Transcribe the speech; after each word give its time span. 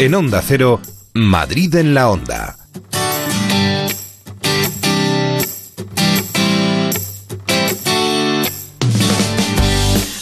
En 0.00 0.14
Onda 0.14 0.40
Cero, 0.42 0.80
Madrid 1.12 1.74
en 1.74 1.92
la 1.92 2.08
Onda. 2.08 2.56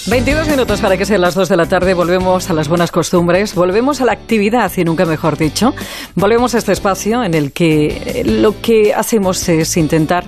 ...22 0.06 0.48
minutos 0.48 0.80
para 0.80 0.96
que 0.96 1.04
sean 1.04 1.20
las 1.20 1.34
2 1.34 1.50
de 1.50 1.56
la 1.58 1.66
tarde... 1.66 1.92
...volvemos 1.92 2.48
a 2.48 2.54
las 2.54 2.68
buenas 2.68 2.90
costumbres... 2.90 3.54
...volvemos 3.54 4.00
a 4.00 4.06
la 4.06 4.12
actividad, 4.12 4.72
y 4.78 4.84
nunca 4.84 5.04
mejor 5.04 5.36
dicho... 5.36 5.74
...volvemos 6.14 6.54
a 6.54 6.58
este 6.58 6.72
espacio 6.72 7.22
en 7.22 7.34
el 7.34 7.52
que... 7.52 8.22
...lo 8.24 8.58
que 8.62 8.94
hacemos 8.94 9.46
es 9.50 9.76
intentar... 9.76 10.24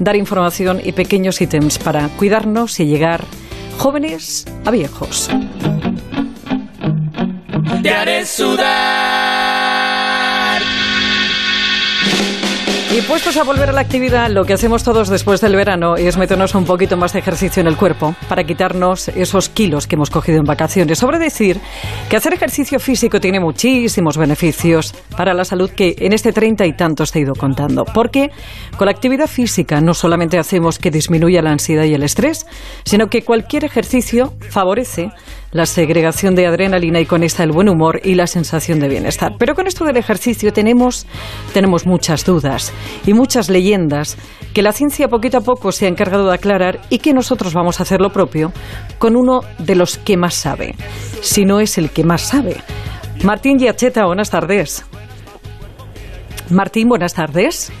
...dar 0.00 0.16
información 0.16 0.82
y 0.84 0.92
pequeños 0.92 1.40
ítems... 1.40 1.78
...para 1.78 2.08
cuidarnos 2.08 2.78
y 2.78 2.84
llegar... 2.84 3.24
...jóvenes 3.78 4.44
a 4.66 4.70
viejos 4.70 5.30
te 7.80 7.90
haré 7.90 8.26
sudar. 8.26 9.62
Y 12.94 13.00
puestos 13.00 13.38
a 13.38 13.42
volver 13.42 13.70
a 13.70 13.72
la 13.72 13.80
actividad, 13.80 14.28
lo 14.28 14.44
que 14.44 14.52
hacemos 14.52 14.84
todos 14.84 15.08
después 15.08 15.40
del 15.40 15.56
verano 15.56 15.96
es 15.96 16.18
meternos 16.18 16.54
un 16.54 16.66
poquito 16.66 16.98
más 16.98 17.14
de 17.14 17.20
ejercicio 17.20 17.62
en 17.62 17.66
el 17.66 17.78
cuerpo 17.78 18.14
para 18.28 18.44
quitarnos 18.44 19.08
esos 19.08 19.48
kilos 19.48 19.86
que 19.86 19.94
hemos 19.94 20.10
cogido 20.10 20.36
en 20.36 20.44
vacaciones. 20.44 20.98
Sobre 20.98 21.18
decir 21.18 21.58
que 22.10 22.16
hacer 22.18 22.34
ejercicio 22.34 22.78
físico 22.78 23.18
tiene 23.18 23.40
muchísimos 23.40 24.18
beneficios 24.18 24.94
para 25.16 25.32
la 25.32 25.46
salud 25.46 25.70
que 25.70 25.94
en 26.00 26.12
este 26.12 26.34
treinta 26.34 26.66
y 26.66 26.76
tantos 26.76 27.12
te 27.12 27.20
he 27.20 27.22
ido 27.22 27.32
contando. 27.32 27.86
Porque 27.86 28.30
con 28.76 28.84
la 28.84 28.92
actividad 28.92 29.26
física 29.26 29.80
no 29.80 29.94
solamente 29.94 30.38
hacemos 30.38 30.78
que 30.78 30.90
disminuya 30.90 31.40
la 31.40 31.52
ansiedad 31.52 31.84
y 31.84 31.94
el 31.94 32.02
estrés, 32.02 32.44
sino 32.84 33.06
que 33.06 33.22
cualquier 33.22 33.64
ejercicio 33.64 34.34
favorece 34.50 35.08
la 35.52 35.66
segregación 35.66 36.34
de 36.34 36.46
adrenalina 36.46 37.00
y 37.00 37.06
con 37.06 37.22
esta 37.22 37.44
el 37.44 37.52
buen 37.52 37.68
humor 37.68 38.00
y 38.02 38.14
la 38.14 38.26
sensación 38.26 38.80
de 38.80 38.88
bienestar. 38.88 39.34
Pero 39.38 39.54
con 39.54 39.66
esto 39.66 39.84
del 39.84 39.98
ejercicio 39.98 40.52
tenemos, 40.52 41.06
tenemos 41.52 41.86
muchas 41.86 42.24
dudas 42.24 42.72
y 43.06 43.12
muchas 43.12 43.48
leyendas 43.48 44.16
que 44.54 44.62
la 44.62 44.72
ciencia 44.72 45.08
poquito 45.08 45.38
a 45.38 45.42
poco 45.42 45.70
se 45.70 45.86
ha 45.86 45.88
encargado 45.88 46.28
de 46.28 46.34
aclarar 46.34 46.80
y 46.88 46.98
que 46.98 47.12
nosotros 47.12 47.54
vamos 47.54 47.78
a 47.78 47.84
hacer 47.84 48.00
lo 48.00 48.10
propio 48.10 48.52
con 48.98 49.16
uno 49.16 49.40
de 49.58 49.74
los 49.74 49.98
que 49.98 50.16
más 50.16 50.34
sabe, 50.34 50.74
si 51.20 51.44
no 51.44 51.60
es 51.60 51.78
el 51.78 51.90
que 51.90 52.04
más 52.04 52.22
sabe. 52.22 52.56
Martín 53.22 53.58
Giacheta, 53.58 54.04
buenas 54.06 54.30
tardes. 54.30 54.84
Martín, 56.50 56.88
buenas 56.88 57.14
tardes. 57.14 57.72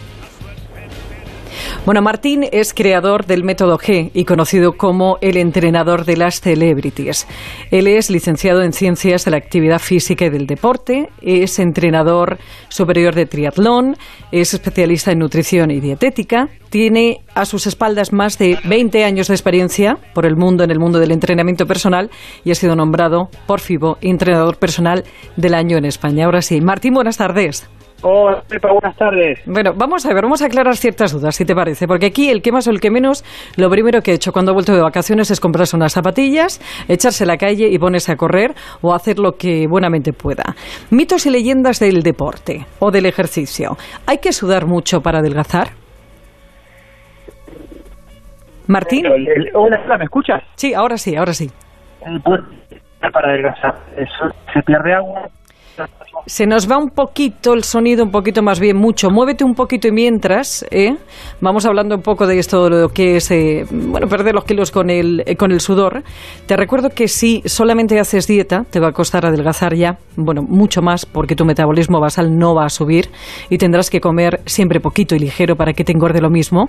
Bueno, 1.84 2.00
Martín 2.00 2.44
es 2.52 2.74
creador 2.74 3.26
del 3.26 3.42
método 3.42 3.76
G 3.76 4.12
y 4.14 4.24
conocido 4.24 4.74
como 4.74 5.18
el 5.20 5.36
entrenador 5.36 6.04
de 6.04 6.16
las 6.16 6.40
celebrities. 6.40 7.26
Él 7.72 7.88
es 7.88 8.08
licenciado 8.08 8.62
en 8.62 8.72
Ciencias 8.72 9.24
de 9.24 9.32
la 9.32 9.38
Actividad 9.38 9.80
Física 9.80 10.26
y 10.26 10.30
del 10.30 10.46
Deporte, 10.46 11.08
es 11.20 11.58
entrenador 11.58 12.38
superior 12.68 13.16
de 13.16 13.26
triatlón, 13.26 13.96
es 14.30 14.54
especialista 14.54 15.10
en 15.10 15.18
nutrición 15.18 15.72
y 15.72 15.80
dietética, 15.80 16.50
tiene 16.70 17.22
a 17.34 17.46
sus 17.46 17.66
espaldas 17.66 18.12
más 18.12 18.38
de 18.38 18.60
20 18.62 19.02
años 19.04 19.26
de 19.26 19.34
experiencia 19.34 19.98
por 20.14 20.24
el 20.24 20.36
mundo 20.36 20.62
en 20.62 20.70
el 20.70 20.78
mundo 20.78 21.00
del 21.00 21.10
entrenamiento 21.10 21.66
personal 21.66 22.12
y 22.44 22.52
ha 22.52 22.54
sido 22.54 22.76
nombrado 22.76 23.28
por 23.48 23.58
FIBO 23.58 23.98
entrenador 24.02 24.56
personal 24.56 25.02
del 25.36 25.54
año 25.54 25.78
en 25.78 25.86
España. 25.86 26.26
Ahora 26.26 26.42
sí, 26.42 26.60
Martín, 26.60 26.94
buenas 26.94 27.16
tardes. 27.16 27.68
Hola, 28.04 28.42
Pepa, 28.48 28.68
buenas 28.72 28.96
tardes. 28.96 29.38
Bueno, 29.46 29.72
vamos 29.76 30.04
a 30.06 30.12
ver, 30.12 30.24
vamos 30.24 30.42
a 30.42 30.46
aclarar 30.46 30.76
ciertas 30.76 31.12
dudas, 31.12 31.36
si 31.36 31.44
te 31.44 31.54
parece, 31.54 31.86
porque 31.86 32.06
aquí 32.06 32.30
el 32.30 32.42
que 32.42 32.50
más 32.50 32.66
o 32.66 32.72
el 32.72 32.80
que 32.80 32.90
menos, 32.90 33.22
lo 33.56 33.70
primero 33.70 34.00
que 34.00 34.10
he 34.10 34.14
hecho 34.14 34.32
cuando 34.32 34.50
he 34.50 34.54
vuelto 34.54 34.74
de 34.74 34.82
vacaciones 34.82 35.30
es 35.30 35.38
comprarse 35.38 35.76
unas 35.76 35.92
zapatillas, 35.92 36.60
echarse 36.88 37.22
a 37.22 37.28
la 37.28 37.36
calle 37.36 37.68
y 37.70 37.78
ponerse 37.78 38.10
a 38.10 38.16
correr 38.16 38.54
o 38.80 38.92
hacer 38.92 39.20
lo 39.20 39.32
que 39.32 39.66
buenamente 39.68 40.12
pueda. 40.12 40.42
Mitos 40.90 41.26
y 41.26 41.30
leyendas 41.30 41.78
del 41.78 42.02
deporte 42.02 42.66
o 42.80 42.90
del 42.90 43.06
ejercicio. 43.06 43.76
¿Hay 44.06 44.18
que 44.18 44.32
sudar 44.32 44.66
mucho 44.66 45.00
para 45.00 45.20
adelgazar? 45.20 45.68
Martín. 48.66 49.06
hola, 49.54 49.98
¿me 49.98 50.04
escuchas? 50.04 50.42
Sí, 50.56 50.74
ahora 50.74 50.96
sí, 50.96 51.14
ahora 51.14 51.32
sí. 51.32 51.48
Para 53.12 53.28
adelgazar, 53.30 53.74
eso, 53.96 54.34
se 54.52 54.62
pierde 54.62 54.94
agua, 54.94 55.28
se 56.26 56.46
nos 56.46 56.70
va 56.70 56.78
un 56.78 56.90
poquito 56.90 57.52
el 57.54 57.64
sonido, 57.64 58.04
un 58.04 58.10
poquito 58.10 58.42
más 58.42 58.60
bien, 58.60 58.76
mucho. 58.76 59.10
Muévete 59.10 59.44
un 59.44 59.54
poquito 59.54 59.88
y 59.88 59.92
mientras, 59.92 60.64
¿eh? 60.70 60.96
vamos 61.40 61.66
hablando 61.66 61.96
un 61.96 62.02
poco 62.02 62.26
de 62.26 62.38
esto, 62.38 62.64
de 62.64 62.82
lo 62.82 62.88
que 62.88 63.16
es, 63.16 63.30
eh, 63.30 63.64
bueno, 63.70 64.06
perder 64.06 64.34
los 64.34 64.44
kilos 64.44 64.70
con 64.70 64.90
el, 64.90 65.22
eh, 65.26 65.36
con 65.36 65.52
el 65.52 65.60
sudor. 65.60 66.02
Te 66.46 66.56
recuerdo 66.56 66.90
que 66.90 67.08
si 67.08 67.42
solamente 67.44 67.98
haces 67.98 68.26
dieta, 68.26 68.64
te 68.70 68.80
va 68.80 68.88
a 68.88 68.92
costar 68.92 69.26
adelgazar 69.26 69.74
ya, 69.74 69.98
bueno, 70.16 70.42
mucho 70.42 70.82
más, 70.82 71.06
porque 71.06 71.34
tu 71.34 71.44
metabolismo 71.44 72.00
basal 72.00 72.36
no 72.36 72.54
va 72.54 72.66
a 72.66 72.70
subir 72.70 73.08
y 73.50 73.58
tendrás 73.58 73.90
que 73.90 74.00
comer 74.00 74.40
siempre 74.46 74.80
poquito 74.80 75.14
y 75.14 75.18
ligero 75.18 75.56
para 75.56 75.72
que 75.72 75.84
te 75.84 75.92
engorde 75.92 76.20
lo 76.20 76.30
mismo. 76.30 76.68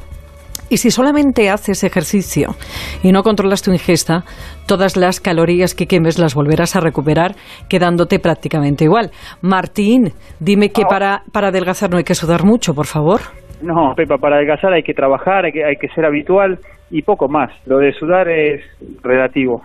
Y 0.69 0.77
si 0.77 0.91
solamente 0.91 1.49
haces 1.49 1.83
ejercicio 1.83 2.55
y 3.03 3.11
no 3.11 3.23
controlas 3.23 3.61
tu 3.61 3.71
ingesta, 3.71 4.23
todas 4.67 4.97
las 4.97 5.19
calorías 5.19 5.75
que 5.75 5.87
quemes 5.87 6.19
las 6.19 6.35
volverás 6.35 6.75
a 6.75 6.79
recuperar 6.79 7.35
quedándote 7.69 8.19
prácticamente 8.19 8.85
igual. 8.85 9.11
Martín, 9.41 10.13
dime 10.39 10.69
que 10.69 10.83
para, 10.83 11.23
para 11.31 11.49
adelgazar 11.49 11.89
no 11.89 11.97
hay 11.97 12.03
que 12.03 12.15
sudar 12.15 12.43
mucho, 12.43 12.73
por 12.73 12.85
favor. 12.85 13.21
No, 13.61 13.93
Pepa, 13.95 14.17
para 14.17 14.37
adelgazar 14.37 14.73
hay 14.73 14.83
que 14.83 14.93
trabajar, 14.93 15.45
hay 15.45 15.51
que, 15.51 15.63
hay 15.63 15.75
que 15.75 15.87
ser 15.89 16.05
habitual 16.05 16.59
y 16.91 17.01
poco 17.01 17.27
más. 17.29 17.51
Lo 17.65 17.77
de 17.77 17.93
sudar 17.93 18.27
es 18.29 18.61
relativo. 19.01 19.61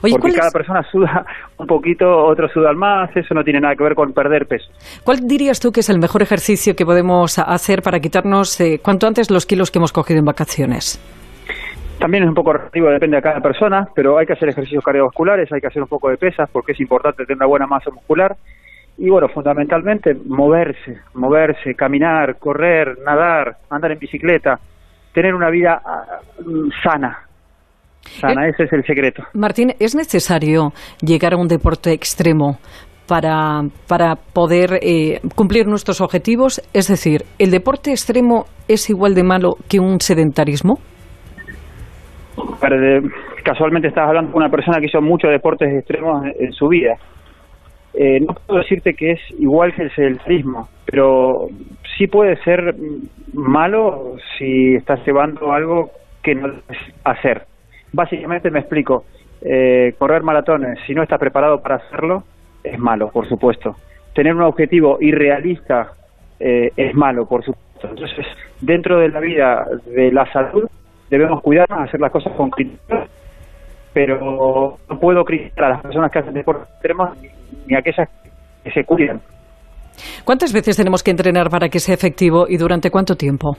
Porque 0.00 0.32
cada 0.32 0.50
persona 0.50 0.82
suda 0.90 1.24
un 1.58 1.66
poquito, 1.66 2.06
otro 2.26 2.48
suda 2.48 2.72
más, 2.72 3.14
eso 3.16 3.34
no 3.34 3.42
tiene 3.42 3.60
nada 3.60 3.74
que 3.74 3.84
ver 3.84 3.94
con 3.94 4.12
perder 4.12 4.46
peso. 4.46 4.70
¿Cuál 5.04 5.26
dirías 5.26 5.60
tú 5.60 5.72
que 5.72 5.80
es 5.80 5.88
el 5.88 5.98
mejor 5.98 6.22
ejercicio 6.22 6.74
que 6.76 6.84
podemos 6.84 7.38
hacer 7.38 7.82
para 7.82 8.00
quitarnos 8.00 8.60
eh, 8.60 8.80
cuanto 8.82 9.06
antes 9.06 9.30
los 9.30 9.46
kilos 9.46 9.70
que 9.70 9.78
hemos 9.78 9.92
cogido 9.92 10.18
en 10.18 10.24
vacaciones? 10.24 11.00
También 11.98 12.24
es 12.24 12.28
un 12.28 12.34
poco 12.34 12.52
relativo, 12.52 12.90
depende 12.90 13.16
de 13.16 13.22
cada 13.22 13.40
persona, 13.40 13.86
pero 13.94 14.18
hay 14.18 14.26
que 14.26 14.32
hacer 14.32 14.48
ejercicios 14.48 14.82
cardiovasculares, 14.82 15.52
hay 15.52 15.60
que 15.60 15.68
hacer 15.68 15.82
un 15.82 15.88
poco 15.88 16.10
de 16.10 16.16
pesas 16.16 16.50
porque 16.50 16.72
es 16.72 16.80
importante 16.80 17.24
tener 17.24 17.36
una 17.36 17.46
buena 17.46 17.66
masa 17.66 17.90
muscular. 17.90 18.36
Y 18.98 19.08
bueno, 19.08 19.28
fundamentalmente 19.28 20.14
moverse, 20.26 20.98
moverse, 21.14 21.74
caminar, 21.74 22.38
correr, 22.38 22.98
nadar, 23.04 23.56
andar 23.70 23.92
en 23.92 23.98
bicicleta, 24.00 24.58
tener 25.14 25.34
una 25.34 25.48
vida 25.48 25.80
ah, 25.84 26.04
sana, 26.82 27.26
Sana, 28.02 28.46
eh, 28.46 28.50
ese 28.50 28.64
es 28.64 28.72
el 28.72 28.84
secreto. 28.84 29.22
Martín, 29.34 29.72
¿es 29.78 29.94
necesario 29.94 30.72
llegar 31.00 31.34
a 31.34 31.36
un 31.36 31.48
deporte 31.48 31.92
extremo 31.92 32.58
para, 33.08 33.62
para 33.88 34.16
poder 34.16 34.78
eh, 34.82 35.20
cumplir 35.34 35.66
nuestros 35.66 36.00
objetivos? 36.00 36.62
Es 36.72 36.88
decir, 36.88 37.22
¿el 37.38 37.50
deporte 37.50 37.90
extremo 37.90 38.46
es 38.68 38.90
igual 38.90 39.14
de 39.14 39.22
malo 39.22 39.56
que 39.68 39.80
un 39.80 40.00
sedentarismo? 40.00 40.78
casualmente 43.42 43.88
estás 43.88 44.06
hablando 44.06 44.32
con 44.32 44.42
una 44.42 44.50
persona 44.50 44.78
que 44.78 44.86
hizo 44.86 45.00
muchos 45.00 45.30
deportes 45.30 45.68
extremos 45.74 46.24
en, 46.38 46.52
su 46.52 46.68
vida. 46.68 46.94
Eh, 47.92 48.20
no 48.20 48.34
puedo 48.34 48.60
decirte 48.60 48.94
que 48.94 49.12
es 49.12 49.20
igual 49.38 49.74
que 49.74 49.82
el 49.82 49.90
sedentarismo, 49.90 50.68
pero 50.86 51.48
sí 51.96 52.06
puede 52.06 52.36
ser 52.42 52.74
malo 53.34 54.14
si 54.38 54.76
estás 54.76 55.04
llevando 55.06 55.52
algo 55.52 55.90
que 56.22 56.34
no 56.34 56.48
debes 56.48 56.78
hacer. 57.04 57.42
Básicamente 57.92 58.50
me 58.50 58.60
explico, 58.60 59.04
eh, 59.42 59.94
correr 59.98 60.22
maratones, 60.22 60.78
si 60.86 60.94
no 60.94 61.02
estás 61.02 61.18
preparado 61.18 61.60
para 61.60 61.76
hacerlo, 61.76 62.24
es 62.62 62.78
malo, 62.78 63.10
por 63.10 63.28
supuesto. 63.28 63.76
Tener 64.14 64.34
un 64.34 64.42
objetivo 64.42 64.98
irrealista 65.00 65.92
eh, 66.38 66.70
es 66.76 66.94
malo, 66.94 67.26
por 67.26 67.44
supuesto. 67.44 67.88
Entonces, 67.88 68.26
dentro 68.60 68.98
de 68.98 69.08
la 69.08 69.20
vida 69.20 69.66
de 69.86 70.12
la 70.12 70.30
salud, 70.32 70.68
debemos 71.10 71.42
cuidarnos, 71.42 71.88
hacer 71.88 72.00
las 72.00 72.12
cosas 72.12 72.32
con 72.34 72.50
criterio, 72.50 73.06
pero 73.92 74.78
no 74.88 75.00
puedo 75.00 75.24
criticar 75.24 75.64
a 75.64 75.68
las 75.70 75.82
personas 75.82 76.10
que 76.10 76.18
hacen 76.20 76.34
deporte 76.34 76.64
extremos 76.72 77.10
ni 77.66 77.74
a 77.74 77.78
aquellas 77.80 78.08
que 78.62 78.70
se 78.70 78.84
cuidan. 78.84 79.20
¿Cuántas 80.24 80.52
veces 80.52 80.76
tenemos 80.76 81.02
que 81.02 81.10
entrenar 81.10 81.50
para 81.50 81.68
que 81.68 81.80
sea 81.80 81.94
efectivo 81.94 82.46
y 82.48 82.56
durante 82.56 82.90
cuánto 82.90 83.16
tiempo? 83.16 83.56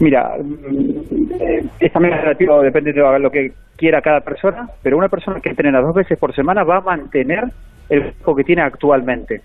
Mira, 0.00 0.34
mm, 0.42 1.68
es 1.78 1.92
también 1.92 2.16
relativo, 2.16 2.62
depende 2.62 2.92
de 2.92 3.18
lo 3.18 3.30
que 3.30 3.52
quiera 3.76 4.00
cada 4.00 4.20
persona, 4.20 4.68
pero 4.82 4.96
una 4.96 5.08
persona 5.08 5.40
que 5.40 5.50
entrena 5.50 5.80
dos 5.80 5.94
veces 5.94 6.18
por 6.18 6.34
semana 6.34 6.64
va 6.64 6.78
a 6.78 6.80
mantener 6.80 7.44
el 7.90 8.02
cuerpo 8.02 8.36
que 8.36 8.44
tiene 8.44 8.62
actualmente, 8.62 9.42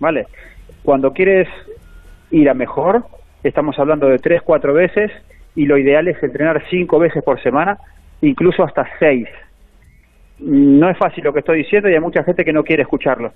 ¿vale? 0.00 0.26
Cuando 0.82 1.12
quieres 1.12 1.48
ir 2.32 2.50
a 2.50 2.54
mejor, 2.54 3.04
estamos 3.44 3.78
hablando 3.78 4.08
de 4.08 4.18
tres, 4.18 4.42
cuatro 4.42 4.74
veces, 4.74 5.12
y 5.54 5.66
lo 5.66 5.78
ideal 5.78 6.08
es 6.08 6.20
entrenar 6.20 6.64
cinco 6.68 6.98
veces 6.98 7.22
por 7.22 7.40
semana, 7.40 7.78
incluso 8.22 8.64
hasta 8.64 8.88
seis. 8.98 9.28
No 10.40 10.90
es 10.90 10.98
fácil 10.98 11.22
lo 11.22 11.32
que 11.32 11.40
estoy 11.40 11.58
diciendo 11.58 11.88
y 11.88 11.94
hay 11.94 12.00
mucha 12.00 12.24
gente 12.24 12.44
que 12.44 12.52
no 12.52 12.64
quiere 12.64 12.82
escucharlo, 12.82 13.32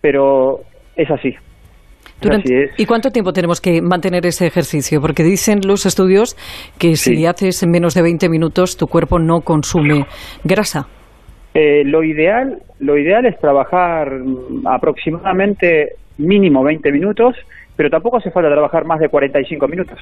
pero 0.00 0.60
es 0.96 1.10
así. 1.10 1.36
¿Y 2.76 2.86
cuánto 2.86 3.10
tiempo 3.10 3.32
tenemos 3.32 3.60
que 3.60 3.80
mantener 3.82 4.24
ese 4.26 4.46
ejercicio? 4.46 5.00
Porque 5.00 5.22
dicen 5.22 5.60
los 5.66 5.86
estudios 5.86 6.36
que 6.78 6.96
si 6.96 7.26
haces 7.26 7.62
en 7.62 7.70
menos 7.70 7.94
de 7.94 8.02
20 8.02 8.28
minutos 8.28 8.76
tu 8.76 8.86
cuerpo 8.86 9.18
no 9.18 9.40
consume 9.42 10.06
grasa. 10.44 10.86
Eh, 11.54 11.82
lo 11.84 12.02
ideal, 12.02 12.62
lo 12.78 12.96
ideal 12.96 13.26
es 13.26 13.38
trabajar 13.38 14.10
mm, 14.10 14.66
aproximadamente 14.66 15.96
mínimo 16.18 16.62
20 16.62 16.90
minutos, 16.92 17.36
pero 17.76 17.90
tampoco 17.90 18.16
hace 18.18 18.30
falta 18.30 18.50
trabajar 18.50 18.84
más 18.86 19.00
de 19.00 19.08
45 19.08 19.68
minutos. 19.68 19.98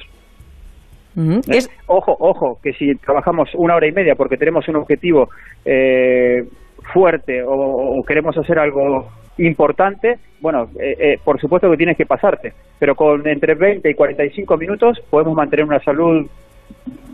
Ujú. 1.15 1.39
¿Eh? 1.51 1.57
Es- 1.57 1.69
Ojo, 1.87 2.15
ojo, 2.19 2.57
que 2.63 2.71
si 2.73 2.95
trabajamos 2.95 3.49
una 3.55 3.75
hora 3.75 3.85
y 3.87 3.91
media 3.91 4.15
porque 4.15 4.37
tenemos 4.37 4.65
un 4.69 4.77
objetivo 4.77 5.29
eh, 5.65 6.45
fuerte 6.93 7.43
o, 7.43 7.51
o 7.51 8.03
queremos 8.03 8.37
hacer 8.37 8.57
algo 8.57 9.09
importante, 9.37 10.17
bueno, 10.39 10.69
eh, 10.79 10.95
eh, 10.99 11.19
por 11.23 11.39
supuesto 11.39 11.69
que 11.71 11.77
tienes 11.77 11.97
que 11.97 12.05
pasarte, 12.05 12.53
pero 12.79 12.95
con 12.95 13.27
entre 13.27 13.55
20 13.55 13.89
y 13.89 13.93
45 13.93 14.57
minutos 14.57 14.99
podemos 15.09 15.35
mantener 15.35 15.65
una 15.65 15.79
salud 15.79 16.27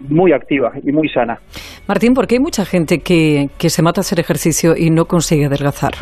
muy 0.10 0.32
activa 0.32 0.72
y 0.84 0.92
muy 0.92 1.10
sana. 1.10 1.40
Martín, 1.88 2.14
¿por 2.14 2.28
qué 2.28 2.36
hay 2.36 2.40
mucha 2.40 2.66
gente 2.66 3.00
que, 3.00 3.50
que 3.58 3.70
se 3.70 3.82
mata 3.82 4.00
a 4.00 4.04
hacer 4.04 4.20
ejercicio 4.20 4.76
y 4.78 4.90
no 4.90 5.06
consigue 5.06 5.46
adelgazar? 5.46 5.94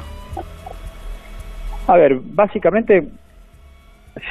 A 1.88 1.98
ver, 1.98 2.18
básicamente 2.22 3.04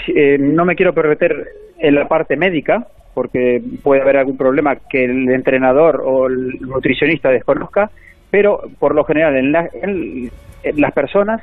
si- 0.04 0.12
eh, 0.16 0.38
no 0.38 0.64
me 0.64 0.75
quiero 0.76 0.92
perder 0.92 1.46
en 1.78 1.94
la 1.94 2.08
parte 2.08 2.37
médica, 2.37 2.87
porque 3.14 3.62
puede 3.82 4.02
haber 4.02 4.16
algún 4.16 4.37
problema 4.37 4.76
que 4.76 5.04
el 5.04 5.28
entrenador 5.30 6.02
o 6.04 6.26
el 6.26 6.58
nutricionista 6.60 7.30
desconozca, 7.30 7.90
pero 8.30 8.60
por 8.78 8.94
lo 8.94 9.04
general 9.04 9.37
en, 9.37 9.52
la- 9.52 9.69
en- 9.72 10.30
en 10.64 10.80
las 10.80 10.92
personas 10.92 11.40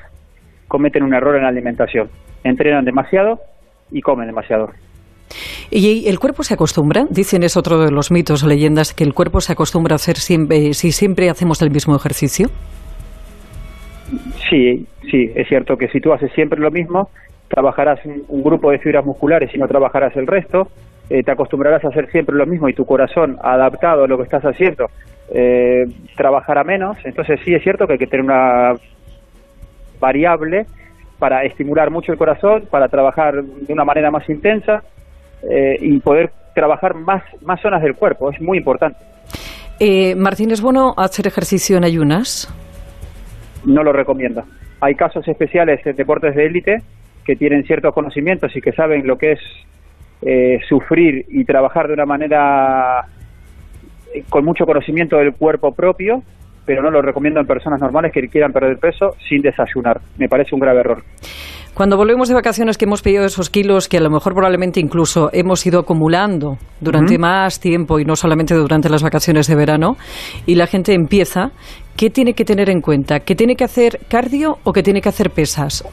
cometen 0.71 1.03
un 1.03 1.13
error 1.13 1.35
en 1.35 1.44
la 1.44 1.50
alimentación. 1.50 2.09
Entrenan 2.45 2.85
demasiado 2.85 3.39
y 3.91 4.00
comen 4.00 4.27
demasiado. 4.27 4.69
¿Y 5.69 6.07
el 6.07 6.18
cuerpo 6.18 6.44
se 6.44 6.53
acostumbra? 6.53 7.06
Dicen, 7.09 7.44
es 7.44 7.57
otro 7.57 7.79
de 7.79 7.91
los 7.91 8.09
mitos 8.09 8.41
o 8.44 8.47
leyendas, 8.47 8.94
que 8.94 9.03
el 9.03 9.13
cuerpo 9.13 9.41
se 9.41 9.51
acostumbra 9.51 9.95
a 9.95 9.97
hacer 9.97 10.15
siempre, 10.15 10.73
si 10.73 10.94
siempre 10.94 11.29
hacemos 11.29 11.62
el 11.62 11.71
mismo 11.71 11.94
ejercicio. 11.94 12.47
Sí, 14.50 14.88
sí, 15.09 15.29
es 15.35 15.47
cierto 15.50 15.75
que 15.75 15.89
si 15.89 16.00
tú 16.00 16.13
haces 16.13 16.31
siempre 16.33 16.57
lo 16.59 16.71
mismo, 16.71 17.09
trabajarás 17.50 18.00
un, 18.06 18.23
un 18.29 18.41
grupo 18.41 18.71
de 18.71 18.79
fibras 18.79 19.06
musculares 19.06 19.53
y 19.53 19.57
no 19.57 19.68
trabajarás 19.68 20.15
el 20.15 20.27
resto, 20.27 20.68
eh, 21.09 21.23
te 21.23 21.31
acostumbrarás 21.31 21.83
a 21.83 21.89
hacer 21.89 22.09
siempre 22.09 22.33
lo 22.38 22.45
mismo 22.45 22.69
y 22.69 22.73
tu 22.73 22.85
corazón, 22.85 23.35
adaptado 23.44 24.06
a 24.06 24.07
lo 24.07 24.15
que 24.15 24.23
estás 24.23 24.44
haciendo, 24.44 24.85
eh, 25.33 25.83
trabajará 26.15 26.63
menos. 26.63 26.97
Entonces 27.03 27.38
sí 27.44 27.53
es 27.53 27.62
cierto 27.62 27.85
que 27.85 27.94
hay 27.94 28.00
que 28.00 28.07
tener 28.07 28.23
una 28.23 28.73
variable 30.01 30.65
para 31.18 31.45
estimular 31.45 31.89
mucho 31.92 32.12
el 32.12 32.18
corazón, 32.18 32.68
para 32.69 32.89
trabajar 32.89 33.42
de 33.42 33.71
una 33.71 33.86
manera 33.86 34.12
más 34.12 34.27
intensa 34.27 34.83
eh, 35.50 35.77
y 35.80 36.00
poder 36.00 36.31
trabajar 36.53 36.95
más, 36.95 37.24
más 37.42 37.62
zonas 37.62 37.81
del 37.81 37.95
cuerpo. 37.95 38.30
Es 38.31 38.42
muy 38.42 38.57
importante. 38.57 38.98
Eh, 39.80 40.15
Martín, 40.15 40.51
¿es 40.51 40.62
bueno 40.62 40.94
hacer 40.98 41.27
ejercicio 41.27 41.77
en 41.77 41.86
ayunas? 41.86 42.53
no 43.65 43.83
lo 43.83 43.94
recomiendo. 43.94 44.44
Hay 44.80 44.95
casos 44.95 45.27
especiales 45.27 45.86
en 45.86 45.95
deportes 45.95 46.36
de 46.36 46.45
élite 46.45 46.81
que 47.24 47.36
tienen 47.36 47.63
ciertos 47.65 47.94
conocimientos 47.94 48.56
y 48.56 48.62
que 48.62 48.71
saben 48.71 49.06
lo 49.06 49.18
que 49.18 49.33
es 49.33 49.39
eh, 50.24 50.59
sufrir 50.68 51.25
y 51.30 51.45
trabajar 51.45 51.88
de 51.88 51.94
una 51.94 52.06
manera 52.06 53.06
eh, 54.13 54.24
con 54.30 54.44
mucho 54.44 54.65
conocimiento 54.65 55.18
del 55.18 55.33
cuerpo 55.33 55.74
propio, 55.74 56.24
pero 56.71 56.83
no 56.83 56.89
lo 56.89 57.01
recomiendo 57.01 57.41
en 57.41 57.45
personas 57.45 57.81
normales 57.81 58.13
que 58.13 58.21
quieran 58.29 58.53
perder 58.53 58.77
peso 58.77 59.09
sin 59.27 59.41
desayunar. 59.41 60.00
Me 60.18 60.29
parece 60.29 60.56
un 60.56 60.62
grave 60.62 60.79
error. 60.79 61.03
Cuando 61.73 61.97
volvemos 61.97 62.29
de 62.29 62.33
vacaciones 62.33 62.77
que 62.77 62.85
hemos 62.85 63.01
pedido 63.01 63.25
esos 63.25 63.50
kilos 63.50 63.89
que 63.89 63.97
a 63.97 64.01
lo 64.01 64.09
mejor 64.09 64.33
probablemente 64.33 64.79
incluso 64.79 65.29
hemos 65.33 65.65
ido 65.65 65.81
acumulando 65.81 66.57
durante 66.79 67.18
más 67.18 67.59
tiempo 67.59 68.00
y 68.00 68.06
no 68.06 68.15
solamente 68.15 68.56
durante 68.56 68.88
las 68.88 69.03
vacaciones 69.03 69.47
de 69.47 69.56
verano 69.56 69.97
y 70.45 70.56
la 70.56 70.65
gente 70.65 70.94
empieza, 70.94 71.51
¿qué 71.97 72.09
tiene 72.09 72.35
que 72.35 72.45
tener 72.45 72.69
en 72.69 72.79
cuenta? 72.79 73.19
¿Que 73.19 73.35
tiene 73.35 73.56
que 73.56 73.65
hacer 73.65 74.00
cardio 74.07 74.56
o 74.63 74.71
que 74.71 74.81
tiene 74.81 75.01
que 75.01 75.09
hacer 75.09 75.29
pesas? 75.29 75.83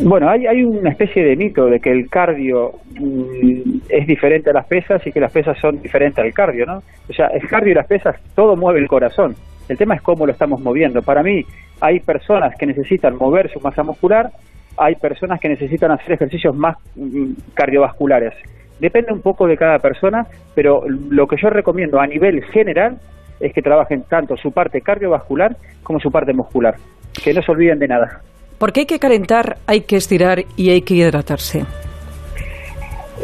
Bueno, 0.00 0.30
hay, 0.30 0.46
hay 0.46 0.62
una 0.62 0.90
especie 0.90 1.24
de 1.24 1.34
mito 1.34 1.66
de 1.66 1.80
que 1.80 1.90
el 1.90 2.08
cardio 2.08 2.70
mm, 3.00 3.80
es 3.88 4.06
diferente 4.06 4.50
a 4.50 4.52
las 4.52 4.66
pesas 4.66 5.04
y 5.04 5.10
que 5.10 5.18
las 5.18 5.32
pesas 5.32 5.58
son 5.60 5.82
diferentes 5.82 6.24
al 6.24 6.32
cardio, 6.32 6.66
¿no? 6.66 6.78
O 7.08 7.12
sea, 7.12 7.26
el 7.28 7.48
cardio 7.48 7.72
y 7.72 7.74
las 7.74 7.86
pesas, 7.86 8.14
todo 8.36 8.54
mueve 8.54 8.78
el 8.78 8.86
corazón. 8.86 9.34
El 9.68 9.76
tema 9.76 9.96
es 9.96 10.02
cómo 10.02 10.24
lo 10.24 10.32
estamos 10.32 10.60
moviendo. 10.60 11.02
Para 11.02 11.22
mí, 11.24 11.42
hay 11.80 11.98
personas 11.98 12.54
que 12.56 12.66
necesitan 12.66 13.16
mover 13.16 13.50
su 13.50 13.58
masa 13.58 13.82
muscular, 13.82 14.30
hay 14.76 14.94
personas 14.94 15.40
que 15.40 15.48
necesitan 15.48 15.90
hacer 15.90 16.12
ejercicios 16.12 16.56
más 16.56 16.76
mm, 16.94 17.32
cardiovasculares. 17.54 18.34
Depende 18.78 19.12
un 19.12 19.20
poco 19.20 19.48
de 19.48 19.56
cada 19.56 19.80
persona, 19.80 20.26
pero 20.54 20.82
lo 20.88 21.26
que 21.26 21.36
yo 21.42 21.50
recomiendo 21.50 21.98
a 21.98 22.06
nivel 22.06 22.44
general 22.52 22.98
es 23.40 23.52
que 23.52 23.62
trabajen 23.62 24.04
tanto 24.08 24.36
su 24.36 24.52
parte 24.52 24.80
cardiovascular 24.80 25.56
como 25.82 25.98
su 25.98 26.10
parte 26.10 26.32
muscular. 26.32 26.76
Que 27.24 27.34
no 27.34 27.42
se 27.42 27.50
olviden 27.50 27.80
de 27.80 27.88
nada. 27.88 28.20
Porque 28.58 28.80
hay 28.80 28.86
que 28.86 28.98
calentar, 28.98 29.56
hay 29.66 29.82
que 29.82 29.96
estirar 29.96 30.44
y 30.56 30.70
hay 30.70 30.82
que 30.82 30.94
hidratarse. 30.94 31.64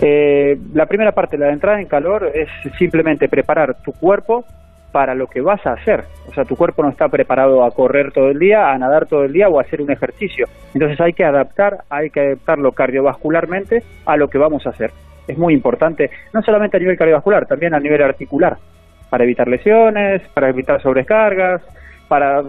Eh, 0.00 0.58
la 0.72 0.86
primera 0.86 1.12
parte, 1.12 1.38
la 1.38 1.46
de 1.46 1.52
entrada 1.52 1.81
en 1.81 1.86
calor, 1.86 2.31
es 2.34 2.48
simplemente 2.78 3.28
preparar 3.28 3.76
tu 3.82 3.92
cuerpo 3.92 4.44
para 4.92 5.14
lo 5.14 5.26
que 5.26 5.40
vas 5.40 5.64
a 5.66 5.72
hacer. 5.72 6.04
O 6.28 6.32
sea, 6.32 6.44
tu 6.44 6.54
cuerpo 6.54 6.82
no 6.82 6.88
está 6.88 7.08
preparado 7.08 7.64
a 7.64 7.70
correr 7.72 8.12
todo 8.12 8.28
el 8.28 8.38
día, 8.38 8.70
a 8.70 8.78
nadar 8.78 9.06
todo 9.06 9.25
el 9.25 9.32
día 9.32 9.48
o 9.48 9.58
a 9.58 9.62
hacer 9.62 9.82
un 9.82 9.90
ejercicio. 9.90 10.46
Entonces 10.72 11.00
hay 11.00 11.12
que 11.12 11.25
adaptar, 11.25 11.78
hay 11.90 12.10
que 12.10 12.20
adaptarlo 12.20 12.70
cardiovascularmente 12.70 13.82
a 14.06 14.16
lo 14.16 14.28
que 14.28 14.38
vamos 14.38 14.64
a 14.66 14.70
hacer. 14.70 14.92
Es 15.26 15.36
muy 15.36 15.52
importante, 15.52 16.10
no 16.32 16.42
solamente 16.42 16.76
a 16.76 16.81
nivel 16.81 16.96
cardiovascular, 16.96 17.46
también 17.46 17.75
a 17.75 17.81
nivel 17.81 18.02
articular, 18.02 18.56
para 19.10 19.25
evitar 19.25 19.48
lesiones, 19.48 20.22
para 20.32 20.48
evitar 20.48 20.81
sobrecargas, 20.81 21.62
para 22.08 22.42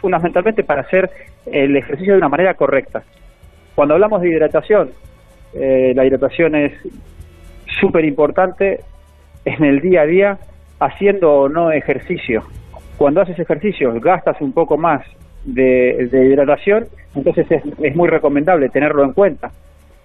fundamentalmente 0.00 0.64
para 0.64 0.82
hacer 0.82 1.10
el 1.46 1.76
ejercicio 1.76 2.12
de 2.12 2.18
una 2.18 2.28
manera 2.28 2.54
correcta. 2.54 3.02
Cuando 3.74 3.94
hablamos 3.94 4.20
de 4.20 4.28
hidratación, 4.28 4.90
eh, 5.54 5.92
la 5.94 6.04
hidratación 6.04 6.54
es 6.54 6.72
súper 7.80 8.04
importante 8.04 8.80
en 9.44 9.64
el 9.64 9.80
día 9.80 10.02
a 10.02 10.06
día, 10.06 10.38
haciendo 10.80 11.32
o 11.32 11.48
no 11.48 11.70
ejercicio. 11.70 12.42
Cuando 12.96 13.20
haces 13.20 13.38
ejercicio 13.38 13.92
gastas 14.00 14.40
un 14.40 14.52
poco 14.52 14.76
más 14.76 15.02
de, 15.44 16.08
de 16.10 16.26
hidratación, 16.26 16.86
entonces 17.14 17.50
es, 17.50 17.62
es 17.82 17.96
muy 17.96 18.08
recomendable 18.08 18.68
tenerlo 18.68 19.04
en 19.04 19.12
cuenta. 19.12 19.50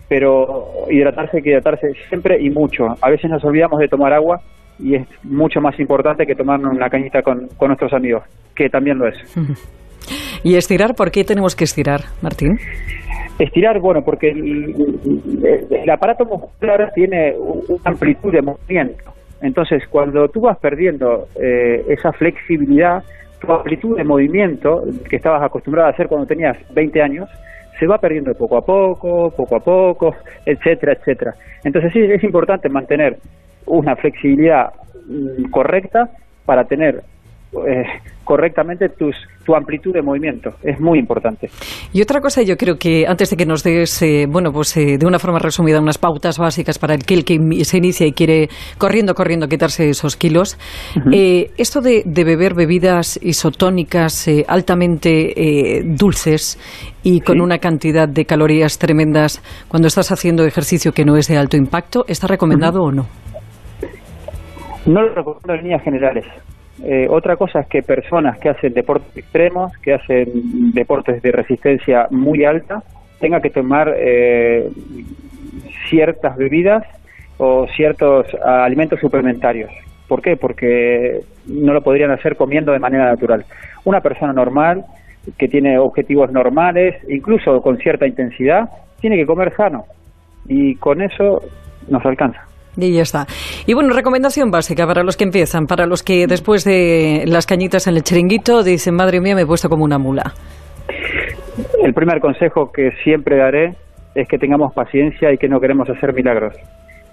Pero 0.08 0.88
hidratarse 0.90 1.38
hay 1.38 1.44
que 1.44 1.52
hidratarse 1.52 1.94
siempre 2.10 2.42
y 2.42 2.50
mucho. 2.50 2.96
A 3.00 3.10
veces 3.10 3.30
nos 3.30 3.44
olvidamos 3.44 3.80
de 3.80 3.88
tomar 3.88 4.12
agua 4.12 4.42
y 4.80 4.96
es 4.96 5.08
mucho 5.24 5.60
más 5.62 5.80
importante 5.80 6.26
que 6.26 6.36
tomarnos 6.36 6.74
una 6.74 6.90
cañita 6.90 7.22
con, 7.22 7.48
con 7.58 7.68
nuestros 7.68 7.94
amigos, 7.94 8.24
que 8.56 8.70
también 8.70 8.98
lo 8.98 9.08
es. 9.08 9.18
¿Y 10.44 10.56
estirar? 10.56 10.96
¿Por 10.96 11.12
qué 11.12 11.24
tenemos 11.24 11.56
que 11.56 11.66
estirar, 11.66 12.02
Martín? 12.22 12.58
Estirar, 13.38 13.80
bueno, 13.80 14.02
porque 14.04 14.30
el, 14.30 15.90
aparato 15.90 16.26
muscular 16.26 16.92
tiene 16.94 17.34
una 17.38 17.80
amplitud 17.86 18.32
de 18.32 18.42
movimiento. 18.42 19.12
Entonces, 19.42 19.84
cuando 19.90 20.28
tú 20.28 20.42
vas 20.42 20.58
perdiendo 20.60 21.28
eh, 21.42 21.86
esa 21.88 22.12
flexibilidad, 22.12 23.02
tu 23.40 23.52
amplitud 23.52 23.96
de 23.96 24.04
movimiento 24.04 24.84
que 25.10 25.16
estabas 25.16 25.42
acostumbrado 25.42 25.88
a 25.88 25.92
hacer 25.92 26.08
cuando 26.08 26.28
tenías 26.28 26.58
20 26.74 27.02
años, 27.02 27.30
se 27.80 27.88
va 27.88 27.98
perdiendo 27.98 28.34
poco 28.34 28.58
a 28.58 28.62
poco, 28.62 29.32
poco 29.32 29.56
a 29.56 29.60
poco, 29.62 30.16
etcétera, 30.46 30.94
etcétera. 30.94 31.34
Entonces, 31.64 31.94
sí, 31.94 32.00
es 32.00 32.22
importante 32.24 32.68
mantener 32.68 33.18
una 33.70 33.96
flexibilidad 33.96 34.66
mm, 35.08 35.50
correcta 35.52 36.10
para 36.46 36.64
tener 36.66 37.02
eh, 37.68 37.84
correctamente 38.24 38.90
tus, 38.90 39.16
tu 39.44 39.56
amplitud 39.56 39.92
de 39.92 40.04
movimiento. 40.04 40.52
Es 40.62 40.80
muy 40.80 41.00
importante. 41.00 41.50
Y 41.92 42.00
otra 42.04 42.20
cosa, 42.22 42.44
yo 42.44 42.56
creo 42.58 42.76
que 42.76 43.08
antes 43.08 43.32
de 43.32 43.38
que 43.38 43.46
nos 43.48 43.64
des, 43.64 44.04
eh, 44.04 44.28
bueno, 44.30 44.52
pues 44.52 44.78
eh, 44.78 44.98
de 45.00 45.06
una 45.08 45.18
forma 45.18 45.40
resumida, 45.40 45.82
unas 45.82 45.98
pautas 45.98 46.38
básicas 46.38 46.78
para 46.78 46.94
el 46.94 47.04
que, 47.06 47.16
el 47.16 47.26
que 47.26 47.40
se 47.66 47.78
inicia 47.78 48.06
y 48.06 48.12
quiere 48.12 48.50
corriendo, 48.78 49.16
corriendo 49.16 49.48
quitarse 49.48 49.90
esos 49.90 50.16
kilos, 50.16 50.60
eh, 51.12 51.50
esto 51.58 51.82
de, 51.82 52.04
de 52.06 52.24
beber 52.24 52.54
bebidas 52.54 53.20
isotónicas 53.24 54.28
eh, 54.28 54.46
altamente 54.48 55.80
eh, 55.80 55.84
dulces 55.84 56.60
y 57.02 57.22
con 57.22 57.38
Sí. 57.38 57.42
una 57.42 57.58
cantidad 57.58 58.08
de 58.08 58.26
calorías 58.26 58.78
tremendas 58.78 59.42
cuando 59.70 59.88
estás 59.88 60.12
haciendo 60.12 60.46
ejercicio 60.46 60.92
que 60.92 61.04
no 61.04 61.18
es 61.18 61.28
de 61.30 61.38
alto 61.38 61.58
impacto, 61.58 62.06
¿está 62.08 62.28
recomendado 62.28 62.84
o 62.84 62.92
no? 62.92 63.08
No 64.86 65.02
lo 65.02 65.14
recomiendo 65.14 65.54
en 65.54 65.64
líneas 65.64 65.84
generales. 65.84 66.26
Eh, 66.84 67.08
otra 67.10 67.36
cosa 67.36 67.62
es 67.62 67.68
que 67.68 67.84
personas 67.84 68.38
que 68.40 68.50
hacen 68.50 68.74
deportes 68.74 69.18
extremos, 69.18 69.76
que 69.80 69.94
hacen 69.94 70.72
deportes 70.74 71.22
de 71.22 71.32
resistencia 71.32 72.08
muy 72.10 72.46
alta, 72.46 72.84
tengan 73.20 73.42
que 73.42 73.50
tomar 73.50 73.94
eh, 73.98 74.70
ciertas 75.90 76.38
bebidas 76.38 76.86
o 77.38 77.68
ciertos 77.76 78.28
alimentos 78.44 79.00
suplementarios. 79.00 79.72
¿Por 80.08 80.22
qué? 80.22 80.38
Porque 80.38 81.22
no 81.46 81.74
lo 81.74 81.82
podrían 81.82 82.12
hacer 82.12 82.36
comiendo 82.36 82.72
de 82.72 82.80
manera 82.80 83.06
natural. 83.06 83.46
Una 83.84 84.02
persona 84.02 84.34
normal, 84.34 84.84
que 85.38 85.48
tiene 85.48 85.78
objetivos 85.78 86.32
normales, 86.32 86.96
incluso 87.08 87.62
con 87.62 87.78
cierta 87.78 88.08
intensidad, 88.08 88.70
tiene 89.00 89.18
que 89.18 89.26
comer 89.26 89.56
sano. 89.56 89.86
Y 90.48 90.76
con 90.76 91.02
eso 91.02 91.44
nos 91.90 92.06
alcanza. 92.06 92.49
Y 92.78 92.94
ya 92.94 93.02
está. 93.02 93.26
Y 93.66 93.74
bueno, 93.74 93.94
recomendación 93.94 94.52
básica 94.52 94.86
para 94.88 95.04
los 95.04 95.18
que 95.18 95.24
empiezan, 95.24 95.68
para 95.68 95.86
los 95.86 96.04
que 96.04 96.28
después 96.28 96.64
de 96.64 97.24
las 97.28 97.46
cañitas 97.46 97.88
en 97.88 97.96
el 97.96 98.04
chiringuito 98.04 98.64
dicen, 98.64 98.96
madre 98.96 99.20
mía, 99.20 99.36
me 99.36 99.42
he 99.42 99.46
puesto 99.46 99.70
como 99.70 99.84
una 99.84 99.98
mula. 99.98 100.34
El 101.84 101.94
primer 101.94 102.20
consejo 102.20 102.72
que 102.72 102.92
siempre 103.04 103.38
daré 103.38 103.76
es 104.16 104.28
que 104.28 104.38
tengamos 104.38 104.74
paciencia 104.74 105.32
y 105.32 105.38
que 105.38 105.48
no 105.48 105.60
queremos 105.60 105.90
hacer 105.90 106.14
milagros. 106.14 106.56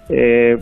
Eh, 0.09 0.57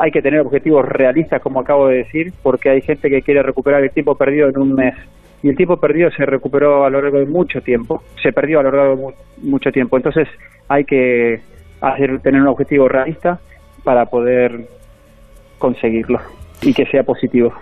hay 0.00 0.10
que 0.10 0.22
tener 0.22 0.40
objetivos 0.40 0.84
realistas, 0.84 1.40
como 1.40 1.60
acabo 1.60 1.88
de 1.88 1.98
decir, 1.98 2.32
porque 2.42 2.70
hay 2.70 2.80
gente 2.80 3.08
que 3.08 3.22
quiere 3.22 3.42
recuperar 3.42 3.82
el 3.82 3.90
tiempo 3.90 4.16
perdido 4.16 4.48
en 4.48 4.58
un 4.58 4.74
mes. 4.74 4.94
Y 5.42 5.48
el 5.48 5.56
tiempo 5.56 5.76
perdido 5.76 6.10
se 6.10 6.24
recuperó 6.24 6.84
a 6.84 6.90
lo 6.90 7.02
largo 7.02 7.18
de 7.18 7.26
mucho 7.26 7.60
tiempo, 7.60 8.02
se 8.22 8.32
perdió 8.32 8.60
a 8.60 8.62
lo 8.62 8.70
largo 8.70 9.10
de 9.10 9.14
mucho 9.42 9.72
tiempo. 9.72 9.96
Entonces 9.96 10.28
hay 10.68 10.84
que 10.84 11.40
hacer, 11.82 12.20
tener 12.20 12.40
un 12.40 12.48
objetivo 12.48 12.88
realista 12.88 13.38
para 13.84 14.06
poder 14.06 14.68
conseguirlo 15.58 16.18
y 16.62 16.72
que 16.72 16.86
sea 16.86 17.02
positivo. 17.02 17.52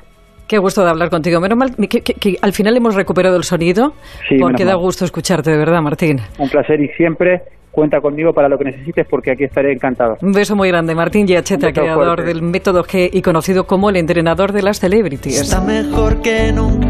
Qué 0.46 0.58
gusto 0.58 0.82
de 0.82 0.90
hablar 0.90 1.10
contigo. 1.10 1.40
Menos 1.40 1.56
mal 1.56 1.76
que, 1.76 2.36
al 2.42 2.52
final 2.52 2.76
hemos 2.76 2.96
recuperado 2.96 3.36
el 3.36 3.44
sonido, 3.44 3.92
porque 4.40 4.64
da 4.64 4.74
gusto 4.74 5.04
escucharte, 5.04 5.50
de 5.50 5.56
verdad, 5.56 5.80
Martín. 5.80 6.18
Un 6.38 6.48
placer 6.48 6.80
y 6.80 6.88
siempre 6.88 7.42
cuenta 7.70 8.00
conmigo 8.00 8.32
para 8.32 8.48
lo 8.48 8.58
que 8.58 8.64
necesites 8.64 9.06
porque 9.08 9.30
aquí 9.30 9.44
estaré 9.44 9.72
encantado. 9.72 10.16
Un 10.20 10.32
beso 10.32 10.56
muy 10.56 10.68
grande, 10.68 10.92
Martín 10.94 11.26
Giacheta, 11.26 11.72
creador 11.72 12.24
del 12.24 12.42
método 12.42 12.82
G 12.82 13.10
y 13.12 13.22
conocido 13.22 13.64
como 13.64 13.90
el 13.90 13.96
entrenador 13.96 14.52
de 14.52 14.62
las 14.62 14.80
celebrities. 14.80 15.40
Está 15.40 15.60
mejor 15.60 16.20
que 16.20 16.52
nunca, 16.52 16.88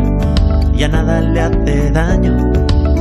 ya 0.75 0.89
nada 0.89 1.21
le 1.21 1.41
hace 1.41 1.91
daño 1.91 2.60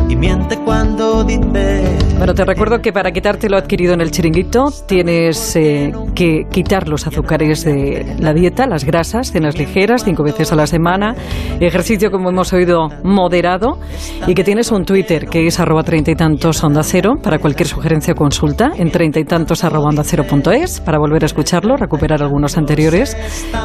y 0.10 0.16
miente 0.16 0.58
cuando 0.66 1.24
dice. 1.24 1.98
Bueno, 2.18 2.34
te 2.34 2.44
recuerdo 2.44 2.80
que 2.80 2.92
para 2.92 3.12
quitarte 3.12 3.48
lo 3.50 3.58
adquirido 3.58 3.94
en 3.94 4.01
el 4.01 4.12
chiringuito 4.12 4.66
tienes 4.88 5.56
eh, 5.56 5.94
que 6.16 6.48
quitar 6.51 6.89
los 6.89 7.08
azúcares 7.08 7.63
de 7.63 8.16
la 8.20 8.34
dieta, 8.34 8.68
las 8.68 8.84
grasas, 8.84 9.32
cenas 9.32 9.58
ligeras, 9.58 10.04
cinco 10.04 10.24
veces 10.24 10.51
a 10.51 10.56
la 10.56 10.68
semana, 10.68 11.16
ejercicio, 11.62 12.12
como 12.12 12.30
hemos 12.30 12.51
oído, 12.51 12.89
moderado 13.04 13.80
y 14.28 14.34
que 14.34 14.44
tienes 14.44 14.72
un 14.72 14.84
Twitter 14.84 15.28
que 15.28 15.48
es 15.48 15.62
arroba 15.62 15.84
treinta 15.84 16.12
y 16.12 16.16
tantos 16.16 16.62
onda 16.62 16.84
cero 16.84 17.13
para 17.24 17.39
cualquier 17.39 17.68
sugerencia 17.68 18.13
o 18.13 18.18
consulta 18.18 18.72
en 18.75 18.92
treinta 18.92 19.20
y 19.20 19.24
tantos 19.24 19.63
arroba 19.63 19.88
onda 19.88 20.04
cero 20.04 20.25
punto 20.28 20.51
es 20.51 20.82
para 20.82 20.98
volver 20.98 21.24
a 21.24 21.28
escucharlo, 21.28 21.78
recuperar 21.78 22.22
algunos 22.22 22.58
anteriores 22.58 23.16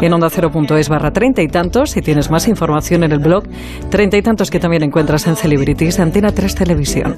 en 0.01 0.13
onda 0.13 0.31
cero 0.31 0.51
punto 0.53 0.77
es 0.77 0.89
barra 0.89 1.11
treinta 1.11 1.43
y 1.43 1.49
tantos 1.49 1.97
y 1.97 2.03
tienes 2.03 2.31
más 2.31 2.47
información 2.47 3.03
en 3.03 3.11
el 3.11 3.19
blog 3.19 3.45
treinta 3.91 4.17
y 4.17 4.23
tantos 4.23 4.51
que 4.51 4.61
también 4.61 4.85
encuentras 4.85 5.27
en 5.27 5.35
Celebrities 5.35 5.97
de 5.97 6.03
Antena 6.05 6.31
3 6.35 6.55
Televisión. 6.55 7.17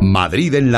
Madrid 0.00 0.54
en 0.54 0.66
la 0.66 0.66